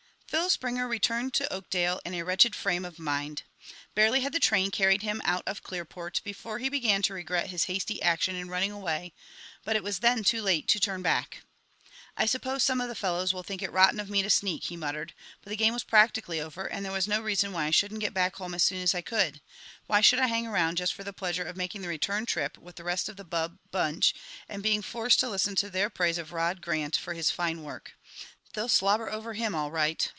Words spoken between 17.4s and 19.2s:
why I shouldn't get back home as soon as I